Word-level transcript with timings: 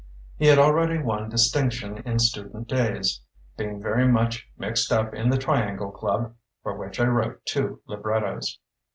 He 0.35 0.47
had 0.47 0.57
already 0.57 0.97
won 0.97 1.29
distinction 1.29 1.97
in 1.99 2.17
student 2.17 2.67
days, 2.67 3.21
"being 3.55 3.79
very 3.79 4.07
much 4.07 4.47
mixed 4.57 4.91
up 4.91 5.13
in 5.13 5.29
the 5.29 5.37
Triangle 5.37 5.91
Club, 5.91 6.33
for 6.63 6.75
which 6.75 6.99
I 6.99 7.05
wrote 7.05 7.45
two 7.45 7.81
librettos". 7.85 8.57